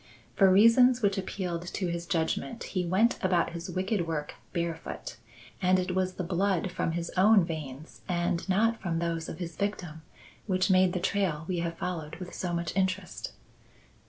[0.35, 5.17] For reasons which appealed to his judgment, he went about his wicked work barefoot;
[5.61, 9.55] and it was the blood from his own veins and not from those of his
[9.55, 10.01] victim
[10.47, 13.33] which made the trail we have followed with so much interest.